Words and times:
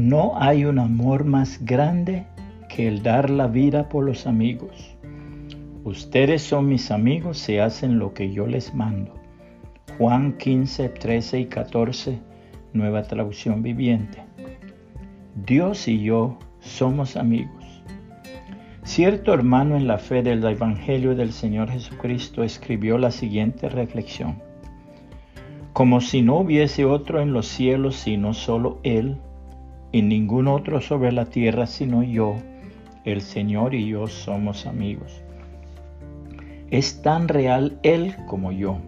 No 0.00 0.32
hay 0.40 0.64
un 0.64 0.78
amor 0.78 1.24
más 1.24 1.62
grande 1.62 2.24
que 2.70 2.88
el 2.88 3.02
dar 3.02 3.28
la 3.28 3.48
vida 3.48 3.90
por 3.90 4.02
los 4.02 4.26
amigos. 4.26 4.96
Ustedes 5.84 6.40
son 6.40 6.68
mis 6.68 6.90
amigos 6.90 7.36
si 7.36 7.58
hacen 7.58 7.98
lo 7.98 8.14
que 8.14 8.32
yo 8.32 8.46
les 8.46 8.74
mando. 8.74 9.12
Juan 9.98 10.38
15, 10.38 10.88
13 10.88 11.40
y 11.40 11.44
14, 11.44 12.18
nueva 12.72 13.02
traducción 13.02 13.62
viviente. 13.62 14.22
Dios 15.34 15.86
y 15.86 16.02
yo 16.02 16.38
somos 16.60 17.18
amigos. 17.18 17.82
Cierto 18.82 19.34
hermano 19.34 19.76
en 19.76 19.86
la 19.86 19.98
fe 19.98 20.22
del 20.22 20.42
Evangelio 20.42 21.14
del 21.14 21.30
Señor 21.30 21.68
Jesucristo 21.68 22.42
escribió 22.42 22.96
la 22.96 23.10
siguiente 23.10 23.68
reflexión. 23.68 24.42
Como 25.74 26.00
si 26.00 26.22
no 26.22 26.38
hubiese 26.38 26.86
otro 26.86 27.20
en 27.20 27.34
los 27.34 27.46
cielos 27.46 27.96
sino 27.96 28.32
solo 28.32 28.78
Él, 28.82 29.18
y 29.92 30.02
ningún 30.02 30.48
otro 30.48 30.80
sobre 30.80 31.12
la 31.12 31.26
tierra 31.26 31.66
sino 31.66 32.02
yo, 32.02 32.36
el 33.04 33.20
Señor 33.20 33.74
y 33.74 33.88
yo 33.88 34.06
somos 34.06 34.66
amigos. 34.66 35.22
Es 36.70 37.02
tan 37.02 37.28
real 37.28 37.78
Él 37.82 38.14
como 38.26 38.52
yo. 38.52 38.78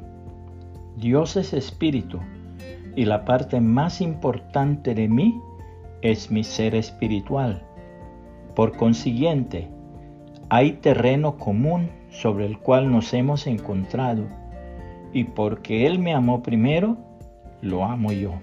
Dios 0.97 1.37
es 1.37 1.53
espíritu 1.53 2.21
y 2.95 3.05
la 3.05 3.25
parte 3.25 3.61
más 3.61 4.01
importante 4.01 4.95
de 4.95 5.09
mí 5.09 5.41
es 6.03 6.31
mi 6.31 6.45
ser 6.45 6.75
espiritual. 6.75 7.63
Por 8.55 8.77
consiguiente, 8.77 9.69
hay 10.49 10.73
terreno 10.73 11.39
común 11.39 11.91
sobre 12.11 12.47
el 12.47 12.59
cual 12.59 12.93
nos 12.93 13.15
hemos 13.15 13.47
encontrado 13.47 14.25
y 15.13 15.25
porque 15.25 15.87
Él 15.87 15.99
me 15.99 16.15
amó 16.15 16.43
primero, 16.43 16.99
lo 17.63 17.85
amo 17.85 18.13
yo. 18.13 18.35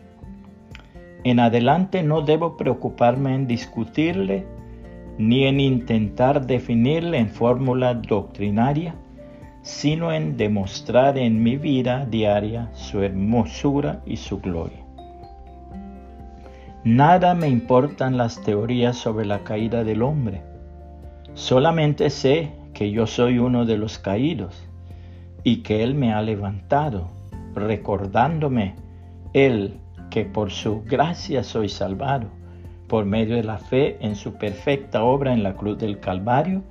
En 1.23 1.39
adelante 1.39 2.01
no 2.03 2.21
debo 2.21 2.55
preocuparme 2.55 3.35
en 3.35 3.47
discutirle 3.47 4.45
ni 5.17 5.45
en 5.45 5.59
intentar 5.59 6.45
definirle 6.47 7.17
en 7.17 7.27
fórmula 7.27 7.93
doctrinaria, 7.93 8.95
sino 9.61 10.13
en 10.13 10.37
demostrar 10.37 11.17
en 11.17 11.43
mi 11.43 11.57
vida 11.57 12.05
diaria 12.05 12.69
su 12.73 13.01
hermosura 13.03 14.01
y 14.05 14.15
su 14.15 14.39
gloria. 14.39 14.79
Nada 16.85 17.35
me 17.35 17.49
importan 17.49 18.15
las 18.15 18.41
teorías 18.41 18.95
sobre 18.95 19.25
la 19.25 19.43
caída 19.43 19.83
del 19.83 20.01
hombre. 20.01 20.41
Solamente 21.33 22.09
sé 22.09 22.53
que 22.73 22.91
yo 22.91 23.05
soy 23.05 23.39
uno 23.39 23.65
de 23.65 23.77
los 23.77 23.99
caídos 23.99 24.65
y 25.43 25.57
que 25.57 25.83
Él 25.83 25.95
me 25.95 26.13
ha 26.13 26.21
levantado, 26.21 27.09
recordándome 27.53 28.75
Él 29.33 29.81
que 30.09 30.25
por 30.25 30.51
su 30.51 30.83
gracia 30.83 31.43
soy 31.43 31.69
salvado, 31.69 32.27
por 32.87 33.05
medio 33.05 33.35
de 33.35 33.43
la 33.43 33.57
fe 33.57 33.97
en 34.01 34.15
su 34.15 34.33
perfecta 34.33 35.03
obra 35.03 35.33
en 35.33 35.43
la 35.43 35.53
cruz 35.53 35.77
del 35.77 35.99
Calvario, 35.99 36.63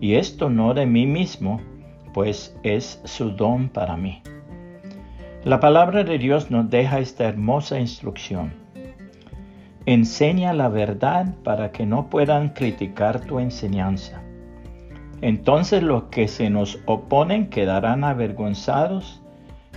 y 0.00 0.14
esto 0.14 0.50
no 0.50 0.74
de 0.74 0.86
mí 0.86 1.06
mismo, 1.06 1.60
pues 2.12 2.56
es 2.62 3.00
su 3.04 3.30
don 3.30 3.68
para 3.68 3.96
mí. 3.96 4.22
La 5.44 5.60
palabra 5.60 6.04
de 6.04 6.18
Dios 6.18 6.50
nos 6.50 6.70
deja 6.70 6.98
esta 6.98 7.24
hermosa 7.24 7.78
instrucción. 7.78 8.54
Enseña 9.86 10.54
la 10.54 10.68
verdad 10.68 11.34
para 11.44 11.70
que 11.70 11.84
no 11.84 12.08
puedan 12.08 12.50
criticar 12.50 13.20
tu 13.20 13.38
enseñanza. 13.38 14.22
Entonces 15.20 15.82
los 15.82 16.04
que 16.04 16.28
se 16.28 16.48
nos 16.48 16.78
oponen 16.86 17.48
quedarán 17.48 18.04
avergonzados 18.04 19.22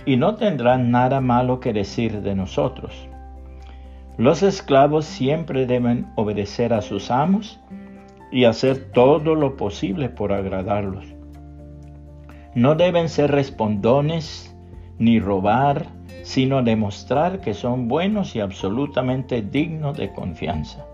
y 0.06 0.16
no 0.16 0.36
tendrán 0.36 0.90
nada 0.90 1.20
malo 1.20 1.60
que 1.60 1.72
decir 1.72 2.22
de 2.22 2.34
nosotros. 2.34 3.08
Los 4.16 4.42
esclavos 4.42 5.04
siempre 5.04 5.66
deben 5.66 6.06
obedecer 6.16 6.72
a 6.72 6.82
sus 6.82 7.10
amos 7.10 7.60
y 8.32 8.44
hacer 8.44 8.90
todo 8.92 9.34
lo 9.34 9.56
posible 9.56 10.08
por 10.08 10.32
agradarlos. 10.32 11.06
No 12.54 12.74
deben 12.74 13.08
ser 13.08 13.30
respondones 13.30 14.56
ni 14.98 15.20
robar, 15.20 15.86
sino 16.22 16.62
demostrar 16.62 17.40
que 17.40 17.54
son 17.54 17.88
buenos 17.88 18.34
y 18.34 18.40
absolutamente 18.40 19.40
dignos 19.42 19.96
de 19.96 20.12
confianza. 20.12 20.84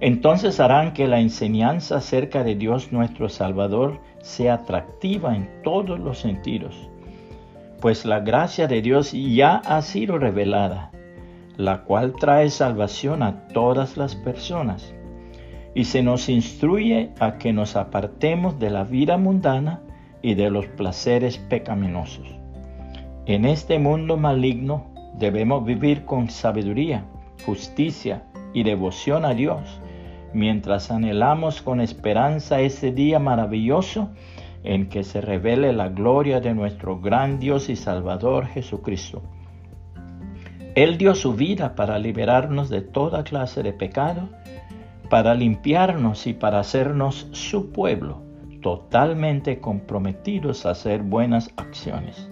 Entonces 0.00 0.60
harán 0.60 0.92
que 0.92 1.06
la 1.06 1.20
enseñanza 1.20 1.96
acerca 1.96 2.42
de 2.42 2.54
Dios 2.54 2.92
nuestro 2.92 3.28
Salvador 3.28 4.00
sea 4.22 4.54
atractiva 4.54 5.36
en 5.36 5.48
todos 5.62 5.98
los 5.98 6.18
sentidos, 6.18 6.90
pues 7.84 8.06
la 8.06 8.20
gracia 8.20 8.66
de 8.66 8.80
Dios 8.80 9.12
ya 9.12 9.56
ha 9.56 9.82
sido 9.82 10.16
revelada, 10.16 10.90
la 11.58 11.82
cual 11.82 12.14
trae 12.18 12.48
salvación 12.48 13.22
a 13.22 13.46
todas 13.48 13.98
las 13.98 14.14
personas, 14.14 14.94
y 15.74 15.84
se 15.84 16.02
nos 16.02 16.30
instruye 16.30 17.10
a 17.20 17.36
que 17.36 17.52
nos 17.52 17.76
apartemos 17.76 18.58
de 18.58 18.70
la 18.70 18.84
vida 18.84 19.18
mundana 19.18 19.82
y 20.22 20.32
de 20.32 20.48
los 20.48 20.64
placeres 20.64 21.36
pecaminosos. 21.36 22.26
En 23.26 23.44
este 23.44 23.78
mundo 23.78 24.16
maligno 24.16 24.86
debemos 25.18 25.62
vivir 25.66 26.06
con 26.06 26.30
sabiduría, 26.30 27.04
justicia 27.44 28.22
y 28.54 28.62
devoción 28.62 29.26
a 29.26 29.34
Dios 29.34 29.60
mientras 30.32 30.90
anhelamos 30.90 31.62
con 31.62 31.80
esperanza 31.80 32.60
ese 32.60 32.92
día 32.92 33.18
maravilloso 33.18 34.08
en 34.64 34.88
que 34.88 35.04
se 35.04 35.20
revele 35.20 35.72
la 35.72 35.90
gloria 35.90 36.40
de 36.40 36.54
nuestro 36.54 36.98
gran 36.98 37.38
Dios 37.38 37.68
y 37.68 37.76
Salvador 37.76 38.46
Jesucristo. 38.46 39.22
Él 40.74 40.98
dio 40.98 41.14
su 41.14 41.34
vida 41.34 41.76
para 41.76 41.98
liberarnos 41.98 42.68
de 42.70 42.80
toda 42.80 43.22
clase 43.22 43.62
de 43.62 43.72
pecado, 43.72 44.28
para 45.08 45.34
limpiarnos 45.34 46.26
y 46.26 46.32
para 46.32 46.58
hacernos 46.58 47.28
su 47.30 47.70
pueblo, 47.70 48.22
totalmente 48.60 49.60
comprometidos 49.60 50.66
a 50.66 50.70
hacer 50.70 51.02
buenas 51.02 51.50
acciones. 51.56 52.28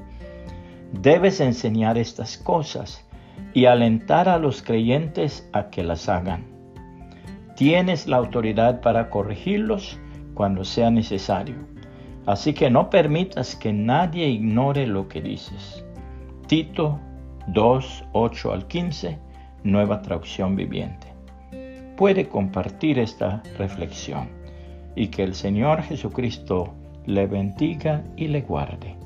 Debes 0.93 1.41
enseñar 1.41 1.99
estas 1.99 2.39
cosas 2.39 3.07
y 3.55 3.67
alentar 3.67 4.29
a 4.29 4.39
los 4.39 4.63
creyentes 4.63 5.49
a 5.53 5.69
que 5.71 5.85
las 5.85 6.09
hagan. 6.09 6.47
Tienes 7.57 8.07
la 8.07 8.17
autoridad 8.17 8.81
para 8.81 9.11
corregirlos 9.11 9.99
cuando 10.35 10.65
sea 10.65 10.91
necesario. 10.91 11.57
Así 12.27 12.53
que 12.53 12.71
no 12.71 12.89
permitas 12.89 13.57
que 13.57 13.73
nadie 13.73 14.29
ignore 14.29 14.87
lo 14.87 15.09
que 15.09 15.21
dices. 15.21 15.85
Tito 16.47 17.01
2, 17.49 18.05
8 18.13 18.53
al 18.53 18.67
15, 18.67 19.19
nueva 19.65 20.03
traducción 20.03 20.55
viviente. 20.55 21.09
Puede 21.97 22.29
compartir 22.29 22.99
esta 22.99 23.43
reflexión 23.59 24.29
y 24.95 25.09
que 25.09 25.25
el 25.25 25.35
Señor 25.35 25.83
Jesucristo 25.83 26.75
le 27.07 27.27
bendiga 27.27 28.05
y 28.17 28.29
le 28.29 28.43
guarde. 28.43 28.97